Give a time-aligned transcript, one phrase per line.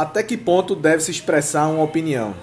[0.00, 2.34] Até que ponto deve se expressar uma opinião?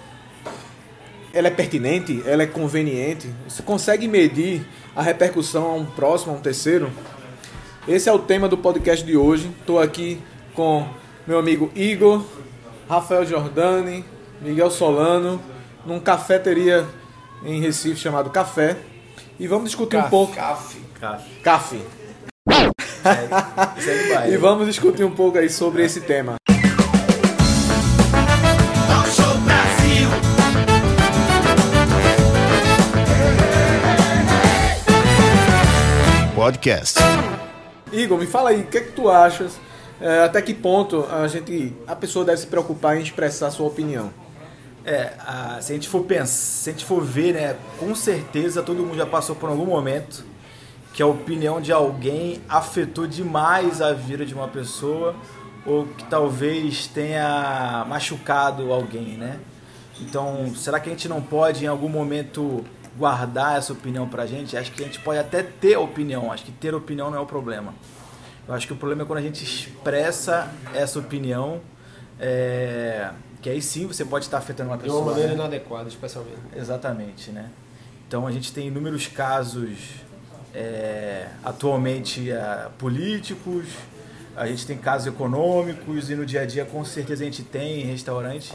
[1.34, 2.22] Ela é pertinente?
[2.24, 3.34] Ela é conveniente?
[3.50, 4.64] Você consegue medir
[4.96, 6.92] a repercussão a um próximo, a um terceiro?
[7.88, 9.50] Esse é o tema do podcast de hoje.
[9.60, 10.22] Estou aqui
[10.54, 10.88] com
[11.26, 12.24] meu amigo Igor,
[12.88, 14.06] Rafael Giordani,
[14.40, 15.42] Miguel Solano,
[15.84, 16.86] num cafeteria
[17.44, 18.78] em Recife chamado Café.
[19.40, 20.36] E vamos discutir um pouco.
[20.36, 20.78] Café.
[21.44, 21.78] Café.
[24.14, 24.30] Baile.
[24.32, 26.36] E vamos discutir um pouco aí sobre esse tema.
[36.48, 36.98] Podcast.
[37.92, 39.60] Igor, me fala aí, o que, é que tu achas?
[40.00, 44.12] é, até que ponto a gente, a pessoa deve se preocupar em expressar sua opinião?
[44.86, 48.64] É, a- se a gente for pensar, se a gente for ver, né, com certeza
[48.64, 50.24] todo mundo já passou por algum momento
[50.94, 55.18] que a opinião de alguém afetou demais a vida de uma pessoa
[55.66, 59.38] ou que talvez tenha machucado alguém, né?
[60.00, 62.64] Então, será que a gente não pode em algum momento
[62.98, 64.58] guardar essa opinião pra gente?
[64.58, 67.26] Acho que a gente pode até ter opinião, acho que ter opinião não é o
[67.26, 67.74] problema.
[68.48, 71.60] Eu acho que o problema é quando a gente expressa essa opinião,
[72.20, 73.10] é,
[73.42, 75.02] que aí sim você pode estar afetando uma De pessoa.
[75.02, 75.36] uma maneira né?
[75.36, 76.38] inadequada, especialmente.
[76.56, 77.50] Exatamente, né?
[78.08, 79.96] Então a gente tem inúmeros casos
[80.56, 83.66] é, atualmente é, políticos,
[84.36, 87.82] a gente tem casos econômicos e no dia a dia com certeza a gente tem
[87.82, 88.54] em restaurante,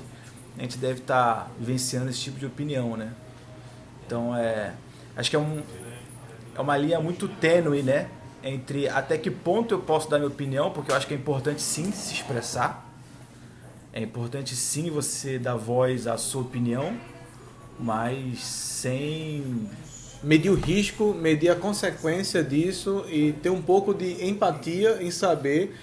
[0.58, 3.12] a gente deve estar vivenciando esse tipo de opinião, né?
[4.12, 4.74] Então é,
[5.16, 5.62] acho que é, um,
[6.54, 8.08] é uma linha muito tênue, né?
[8.44, 11.62] Entre até que ponto eu posso dar minha opinião, porque eu acho que é importante
[11.62, 12.86] sim se expressar,
[13.90, 16.94] é importante sim você dar voz à sua opinião,
[17.80, 19.66] mas sem.
[20.22, 25.74] Medir o risco, medir a consequência disso e ter um pouco de empatia em saber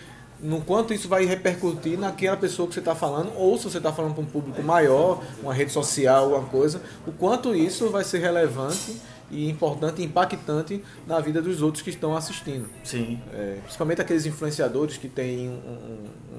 [0.41, 3.91] no quanto isso vai repercutir naquela pessoa que você está falando, ou se você está
[3.91, 8.19] falando para um público maior, uma rede social, alguma coisa, o quanto isso vai ser
[8.19, 8.95] relevante
[9.31, 12.67] e importante e impactante na vida dos outros que estão assistindo.
[12.83, 13.19] Sim.
[13.33, 15.51] É, principalmente aqueles influenciadores que têm um-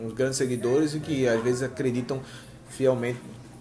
[0.03, 2.21] um- uns grandes seguidores e que às vezes acreditam
[2.69, 3.21] fielmente,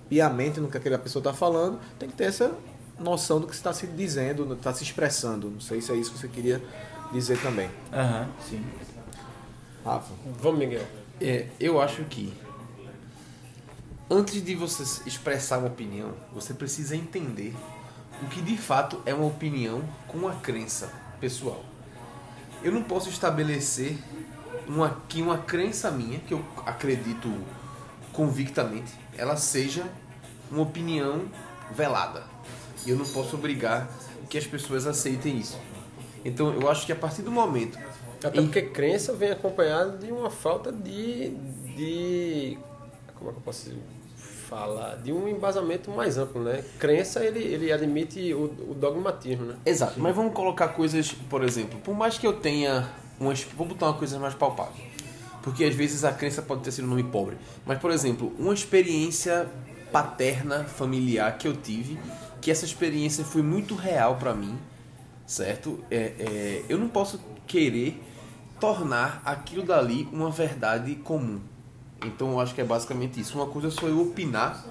[0.10, 2.52] piamente no que aquela pessoa está falando, tem que ter essa
[2.98, 5.50] noção do que está se dizendo, está se expressando.
[5.50, 6.62] Não sei se é isso que você queria
[7.14, 7.70] dizer também.
[7.94, 8.64] Aham, sim.
[9.90, 10.14] Rafa.
[10.40, 10.86] Vamos, Miguel.
[11.20, 12.34] É, eu acho que
[14.10, 17.56] antes de você expressar uma opinião, você precisa entender
[18.22, 21.64] o que de fato é uma opinião com uma crença pessoal.
[22.62, 23.98] Eu não posso estabelecer
[24.68, 27.34] uma, que uma crença minha, que eu acredito
[28.14, 29.86] convictamente, ela seja
[30.52, 31.26] uma opinião
[31.72, 32.24] velada.
[32.86, 33.90] E eu não posso obrigar
[34.30, 35.58] que as pessoas aceitem isso.
[36.24, 37.78] Então eu acho que a partir do momento
[38.24, 41.30] Até em- porque crença vem acompanhada de uma falta de,
[41.76, 42.58] de.
[43.16, 43.72] Como é que eu posso
[44.48, 44.96] falar?
[44.98, 46.64] De um embasamento mais amplo, né?
[46.80, 49.56] Crença, ele, ele admite o, o dogmatismo, né?
[49.66, 53.44] Exato, mas vamos colocar coisas, por exemplo, por mais que eu tenha umas.
[53.44, 54.74] Vou botar uma coisa mais palpável.
[55.42, 57.38] Porque às vezes a crença pode ter sido um nome pobre.
[57.66, 59.48] Mas, por exemplo, uma experiência
[59.92, 61.98] paterna, familiar que eu tive,
[62.42, 64.58] que essa experiência foi muito real pra mim,
[65.30, 65.80] certo?
[65.92, 68.02] É, é, eu não posso querer
[68.60, 71.40] tornar aquilo dali uma verdade comum.
[72.04, 73.38] Então eu acho que é basicamente isso.
[73.38, 74.66] Uma coisa é só eu opinar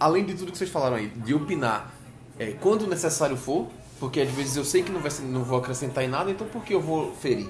[0.00, 1.92] além de tudo que vocês falaram aí, de opinar
[2.38, 3.68] é, quando necessário for,
[4.00, 6.46] porque às vezes eu sei que não, vai ser- não vou acrescentar em nada, então
[6.48, 7.48] por que eu vou ferir?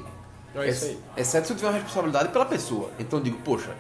[0.55, 0.99] É isso aí.
[1.17, 2.91] Exceto se eu tiver uma responsabilidade pela pessoa.
[2.99, 3.75] Então eu digo, poxa,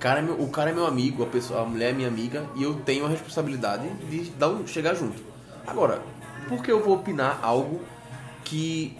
[0.00, 2.44] cara é meu- o cara é meu amigo, a, pessoa, a mulher é minha amiga,
[2.56, 5.22] e eu tenho a responsabilidade de dar um, chegar junto.
[5.66, 6.02] Agora,
[6.50, 7.80] por que eu vou opinar algo
[8.44, 8.98] que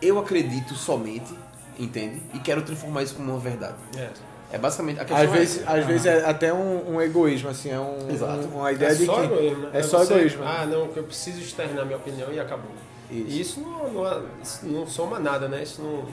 [0.00, 1.34] eu acredito somente,
[1.78, 2.22] entende?
[2.34, 3.74] E quero transformar isso como uma verdade.
[3.96, 4.10] É.
[4.52, 7.70] É basicamente a questão Às é- vezes, às vezes é até um, um egoísmo, assim,
[7.70, 8.46] é um, Exato.
[8.48, 9.70] um- uma ideia É de só que egoísmo, né?
[9.72, 10.44] é só você- egoísmo.
[10.44, 12.70] Ah, não, que eu preciso externar minha opinião e acabou.
[13.10, 13.26] Isso.
[13.28, 15.62] E isso não, não, isso não soma nada, né?
[15.62, 16.04] Isso não,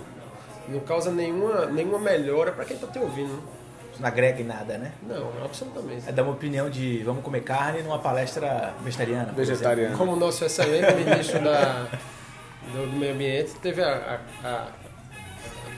[0.73, 3.41] não causa nenhuma, nenhuma melhora para quem tá te ouvindo.
[3.99, 4.91] Não agrega em nada, né?
[5.03, 6.07] Não, absolutamente.
[6.07, 9.31] É dar uma opinião de vamos comer carne numa palestra vegetariana.
[9.33, 9.97] Vegetariana.
[9.97, 11.87] Como o nosso excelente ministro da,
[12.73, 14.67] do, Meio Ambiente teve a, a- a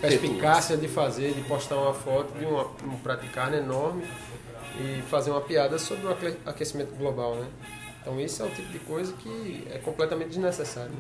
[0.02, 4.04] perspicácia de fazer, de postar uma foto de uma- um prato de carne enorme
[4.80, 7.48] e fazer uma piada sobre o aque- aquecimento global, né?
[8.02, 10.92] Então isso é o tipo de coisa que é completamente desnecessário.
[10.92, 10.98] né?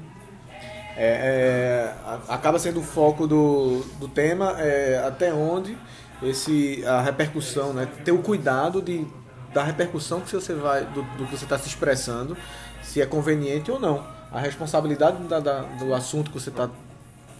[0.97, 5.77] É, é, a- acaba sendo o foco do, do tema é, até onde
[6.23, 7.87] esse, a repercussão, né?
[8.05, 9.05] ter o cuidado de,
[9.53, 12.37] da repercussão que você vai, do, do que você está se expressando,
[12.83, 14.03] se é conveniente ou não.
[14.31, 16.69] A responsabilidade da- da- do assunto que você está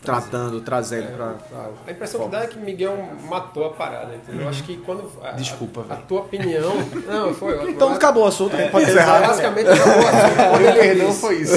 [0.01, 1.27] tratando, trazendo pra.
[1.49, 2.97] pra- A impressão que dá é que Miguel
[3.29, 4.41] matou a parada, entendeu?
[4.41, 5.09] Eu acho que quando.
[5.23, 6.73] a- Desculpa, a, a tua opinião.
[7.07, 7.69] Não, foi ótimo.
[7.69, 9.21] Então acabou o assunto, É, pode é, encerrar.
[9.27, 10.35] Basicamente, acabou o assunto.
[10.49, 11.53] Quando ele diz- foi isso.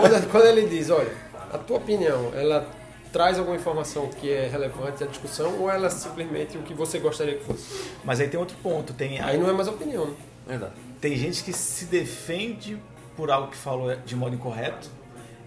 [0.00, 1.12] quando, quando ele diz, olha,
[1.52, 2.66] a tua opinião, ela
[3.12, 6.98] traz alguma informação que é relevante à discussão ou ela é simplesmente o que você
[6.98, 7.90] gostaria que fosse?
[8.04, 8.92] Mas aí tem outro ponto.
[8.94, 10.14] Tem, Aí não é mais opinião, né?
[10.46, 10.72] Verdade.
[11.00, 12.76] tem gente que se defende
[13.16, 14.88] por algo que falou de modo incorreto.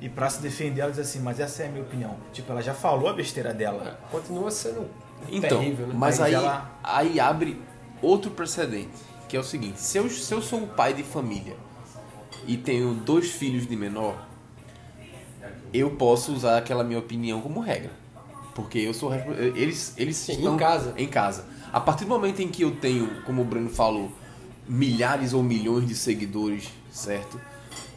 [0.02, 2.16] E pra se defender, ela diz assim, mas essa é a minha opinião.
[2.34, 3.98] Tipo, ela já falou a besteira dela.
[4.12, 4.88] Continua sendo
[5.30, 5.94] Então, terrível, né?
[5.98, 7.60] mas Mas aí, ela- aí abre
[8.02, 8.92] outro precedente,
[9.28, 11.56] que é o seguinte, se eu, se eu sou um pai de família
[12.46, 14.16] e tenho dois filhos de menor,
[15.74, 17.92] eu posso usar aquela minha opinião como regra.
[18.54, 20.94] Porque eu sou respo- eles eles Sim, estão em casa.
[20.98, 21.46] em casa.
[21.74, 24.10] A partir do momento em que eu tenho, como o Bruno falou,
[24.68, 27.40] milhares ou milhões de seguidores, certo?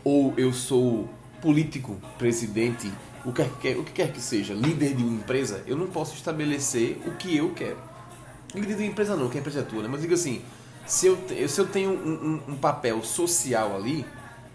[0.02, 1.08] Ou eu sou
[1.40, 2.90] político, presidente,
[3.24, 6.14] o que quer, o que quer que seja, líder de uma empresa, eu não posso
[6.14, 7.76] estabelecer o que eu quero.
[8.54, 9.88] Líder de uma empresa não, que a empresa é tua, né?
[9.90, 10.42] Mas diga assim,
[10.86, 11.18] se eu,
[11.48, 14.04] se eu tenho um, um- um papel social ali,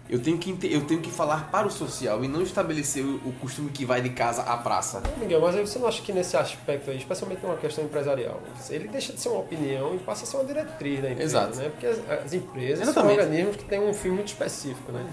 [0.08, 3.70] eu tenho, que, eu tenho que falar para o social e não estabelecer o, costume
[3.70, 5.02] que vai de casa à praça.
[5.18, 9.14] Miguel, mas você não acha que nesse aspecto aí, especialmente numa questão empresarial, ele deixa
[9.14, 11.56] de ser uma opinião e passa a ser uma diretriz da empresa, Exato.
[11.56, 11.70] né?
[11.70, 13.14] Porque as, as empresas Exatamente.
[13.14, 15.06] são organismos que têm um fim muito específico, né?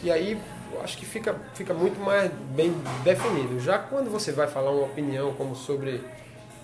[0.00, 0.40] Que aí
[0.72, 2.72] eu acho que fica, fica muito mais bem
[3.02, 3.58] definido.
[3.58, 6.00] Já quando você vai falar uma opinião como sobre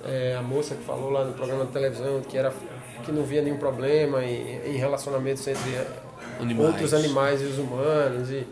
[0.04, 2.52] é, a moça que falou lá no programa de televisão que era
[3.04, 5.70] que não via nenhum problema em, em relacionamentos entre
[6.40, 6.68] Animais.
[6.68, 8.30] outros animais e os humanos.
[8.30, 8.46] E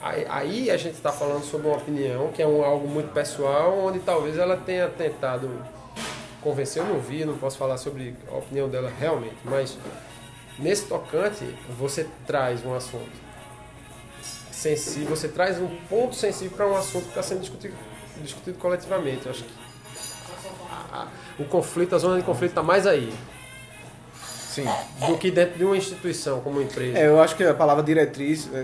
[0.00, 3.98] aí, a gente está falando sobre uma opinião que é um, algo muito pessoal, onde
[4.00, 5.50] talvez ela tenha tentado
[6.40, 6.82] convencer.
[6.82, 9.76] Eu não vi, não posso falar sobre a opinião dela realmente, mas
[10.58, 11.44] nesse tocante
[11.78, 13.28] você traz um assunto
[14.52, 17.74] sensível, você traz um ponto sensível para um assunto que está sendo discutido,
[18.22, 19.26] discutido coletivamente.
[19.26, 19.52] Eu acho que
[21.38, 23.12] o conflito, a zona de conflito está mais aí
[24.48, 24.64] Sim.
[25.06, 26.98] do que dentro de uma instituição como uma empresa.
[26.98, 28.60] É, eu acho que a palavra diretriz é,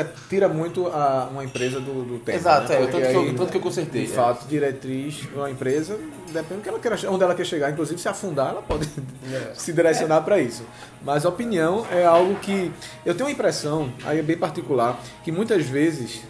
[0.00, 2.38] é, tira muito a, uma empresa do, do tema.
[2.38, 2.74] Exato, né?
[2.76, 4.14] é, tanto que eu- aí, tanto que eu consertei, De é.
[4.14, 5.98] fato, diretriz, uma empresa,
[6.32, 7.70] depende do que ela queira, onde ela quer chegar.
[7.70, 8.88] Inclusive, se afundar, ela pode
[9.32, 9.52] É.
[9.58, 10.62] se direcionar para isso.
[11.02, 12.70] Mas opinião é algo que
[13.04, 16.20] eu tenho a impressão, aí é bem particular, que muitas vezes,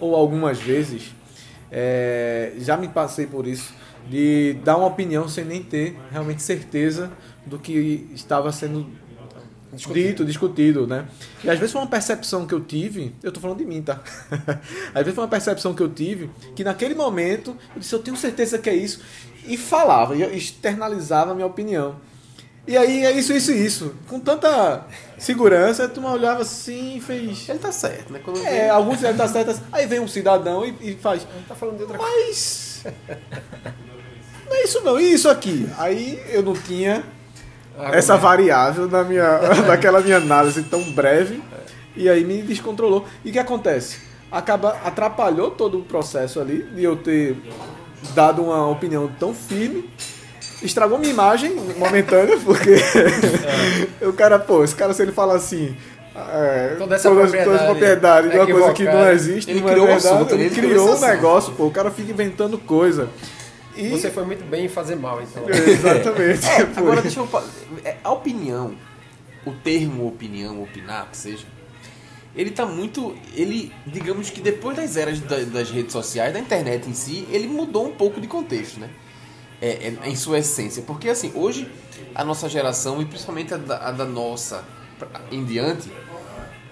[0.00, 1.12] ou algumas vezes,
[1.70, 3.74] é, já me passei por isso,
[4.08, 7.10] de dar uma opinião sem nem ter realmente certeza
[7.48, 8.86] do que estava sendo
[9.92, 11.06] dito, discutido, né?
[11.44, 14.00] E às vezes foi uma percepção que eu tive, eu tô falando de mim, tá?
[14.94, 18.16] às vezes foi uma percepção que eu tive, que naquele momento eu disse, eu tenho
[18.16, 19.00] certeza que é isso,
[19.46, 21.96] e falava, e externalizava a minha opinião.
[22.66, 23.94] E aí é isso, isso isso.
[24.06, 24.84] Com tanta
[25.16, 27.48] segurança, tu olhava assim e fez.
[27.48, 28.20] Ele tá certo, né?
[28.22, 29.58] Quando É, alguns devem estar certos.
[29.72, 31.22] Aí vem um cidadão e, e faz.
[31.22, 32.14] Gente tá falando de outra coisa.
[32.26, 32.84] Mas.
[34.48, 35.68] Não é isso não, e isso aqui?
[35.76, 37.04] Aí eu não tinha
[37.92, 41.40] essa variável na minha, naquela minha análise tão breve
[41.96, 43.04] e aí me descontrolou.
[43.24, 43.98] E o que acontece?
[44.30, 47.36] Acaba, atrapalhou todo o processo ali de eu ter
[48.14, 49.88] dado uma opinião tão firme.
[50.62, 52.76] Estragou minha imagem momentânea, porque
[54.02, 55.76] o cara, pô, esse cara se ele fala assim.
[56.16, 59.70] É, Toda essa todas, propriedade propriedades de uma coisa que não existe, Ele não é
[59.70, 63.08] criou um verdade, assunto, ele criou um negócio, pô, o cara fica inventando coisa.
[63.80, 65.44] E, Você foi muito bem em fazer mal, então.
[65.48, 66.46] Exatamente.
[66.46, 67.28] É, agora deixa eu
[67.84, 68.74] é, A opinião,
[69.46, 71.46] o termo opinião, opinar, que seja,
[72.34, 73.16] ele tá muito.
[73.34, 77.46] Ele, digamos que depois das eras da- das redes sociais, da internet em si, ele
[77.48, 78.90] mudou um pouco de contexto, né?
[79.60, 80.82] É, é, em sua essência.
[80.82, 81.68] Porque assim, hoje
[82.14, 84.64] a nossa geração, e principalmente a da, a da nossa
[85.32, 85.90] em diante,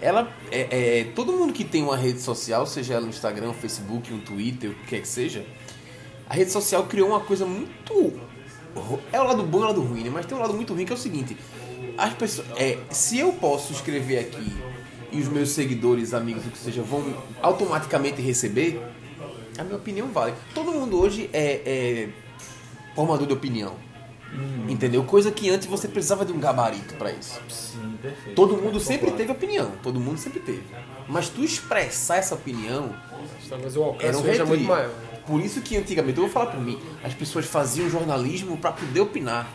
[0.01, 3.55] ela é, é- todo mundo que tem uma rede social, seja ela um Instagram, um
[3.55, 5.45] Facebook, um Twitter, o que quer que seja,
[6.29, 8.13] a rede social criou uma coisa muito
[9.13, 10.11] é o lado bom e o lado ruim, né?
[10.13, 11.37] Mas tem um lado muito ruim que é o seguinte:
[11.97, 14.53] as pessoas, é, se eu posso escrever aqui
[15.11, 17.03] e os meus seguidores, amigos, o que seja, vão
[17.41, 18.81] automaticamente receber,
[19.59, 20.35] a minha opinião vale.
[20.55, 22.09] Todo mundo hoje é, é
[22.95, 23.75] formador de opinião.
[24.69, 25.03] Entendeu?
[25.05, 27.41] Coisa que antes você precisava de um gabarito pra isso.
[27.49, 28.35] Sim, perfeito.
[28.35, 30.63] Todo mundo sempre teve opinião, todo mundo sempre teve.
[31.09, 32.95] Mas tu expressar essa opinião
[33.49, 34.49] Talvez o alcance era um seja retweet.
[34.49, 34.91] muito maior.
[35.27, 39.01] Por isso que antigamente, eu vou falar por mim, as pessoas faziam jornalismo para poder
[39.01, 39.49] opinar,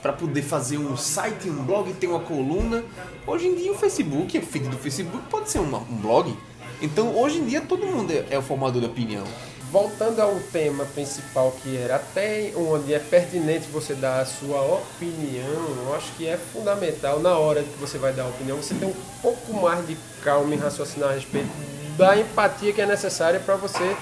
[0.00, 2.84] para poder fazer um site, um blog, ter uma coluna.
[3.26, 6.34] Hoje em dia o Facebook, o feed do Facebook pode ser uma- um blog.
[6.80, 9.24] Então hoje em dia todo mundo é, é o formador de opinião.
[9.70, 15.84] Voltando ao tema principal que era até onde é pertinente você dar a sua opinião,
[15.86, 18.86] eu acho que é fundamental na hora que você vai dar a opinião você ter
[18.86, 21.48] um pouco mais de calma em raciocinar a respeito
[21.96, 23.96] da empatia que é necessária para você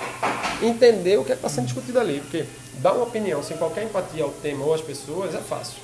[0.62, 2.20] entender o que está sendo discutido ali.
[2.20, 5.78] Porque dar uma opinião sem qualquer empatia ao tema ou às pessoas é fácil.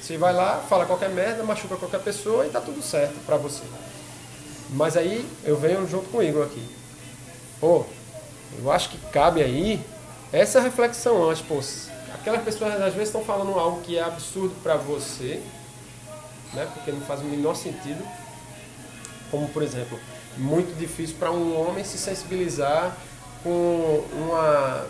[0.00, 3.62] Você vai lá, fala qualquer merda, machuca qualquer pessoa e tá tudo certo para você.
[4.70, 6.62] Mas aí eu venho junto com o Igor aqui.
[7.60, 7.84] Pô,
[8.58, 9.80] eu acho que cabe aí
[10.32, 11.60] essa reflexão antes, pô,
[12.14, 15.42] aquelas pessoas às vezes estão falando algo que é absurdo para você,
[16.52, 16.68] né?
[16.72, 18.02] Porque não faz o menor sentido.
[19.30, 19.98] Como por exemplo,
[20.38, 22.96] muito difícil para um homem se sensibilizar
[23.42, 24.86] com uma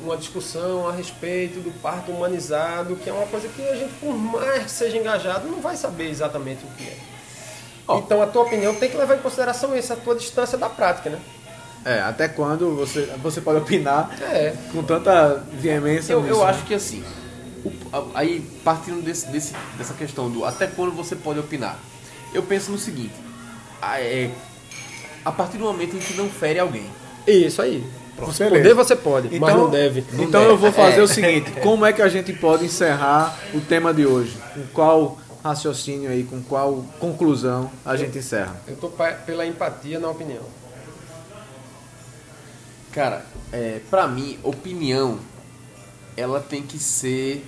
[0.00, 4.14] uma discussão a respeito do parto humanizado, que é uma coisa que a gente, por
[4.16, 6.96] mais que seja engajado, não vai saber exatamente o que é.
[7.86, 7.98] Oh.
[7.98, 11.10] Então a tua opinião tem que levar em consideração isso, a tua distância da prática,
[11.10, 11.18] né?
[11.84, 14.54] É, até quando você, você pode opinar é.
[14.72, 16.12] com tanta veemência?
[16.12, 17.02] Eu, eu acho que assim,
[17.64, 17.72] o,
[18.14, 21.78] aí partindo desse, desse, dessa questão do até quando você pode opinar,
[22.34, 23.14] eu penso no seguinte,
[23.80, 24.30] a, é,
[25.24, 26.86] a partir do momento em que não fere alguém.
[27.26, 27.84] Isso aí.
[28.18, 30.04] Você poder você pode, então, mas não deve.
[30.12, 30.52] Não então deve.
[30.52, 31.02] eu vou fazer é.
[31.02, 34.36] o seguinte: como é que a gente pode encerrar o tema de hoje?
[34.54, 38.56] Com qual raciocínio aí, com qual conclusão a gente encerra?
[38.66, 38.92] Eu estou
[39.24, 40.42] pela empatia na opinião.
[42.92, 45.18] Cara, é, pra mim, opinião,
[46.16, 47.46] ela tem que ser.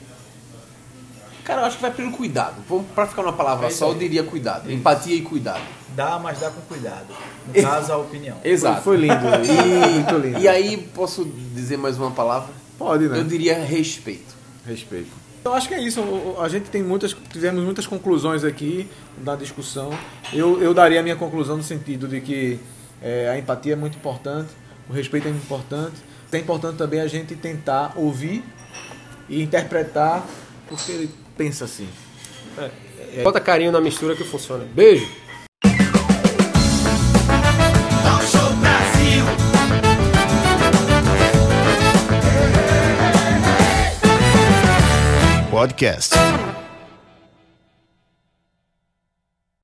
[1.51, 2.57] Cara, eu acho que vai pelo cuidado.
[2.95, 4.71] Pra ficar uma palavra é só, eu diria cuidado.
[4.71, 5.63] Empatia e cuidado.
[5.97, 7.07] Dá, mas dá com cuidado.
[7.47, 8.37] No caso, a opinião.
[8.45, 8.83] Exato.
[8.83, 9.27] Foi, foi lindo.
[9.45, 10.39] E, muito lindo.
[10.39, 12.51] E aí, posso dizer mais uma palavra?
[12.79, 13.19] Pode, né?
[13.19, 14.35] Eu diria respeito.
[14.67, 15.11] Respeito.
[15.45, 16.03] Eu acho que é isso.
[16.41, 18.89] A gente tem muitas, tivemos muitas conclusões aqui
[19.23, 19.91] na discussão.
[20.33, 22.61] Eu, eu daria a minha conclusão no sentido de que
[23.03, 24.51] é, a empatia é muito importante
[24.91, 25.95] o respeito é importante.
[26.33, 28.43] É importante também a gente tentar ouvir
[29.29, 30.27] e interpretar
[30.69, 31.89] porque ele pensa assim.
[32.59, 32.71] É,
[33.21, 33.23] é.
[33.23, 34.67] Bota carinho na mistura que funciona.
[34.75, 35.09] Beijo!
[45.51, 46.15] Podcast.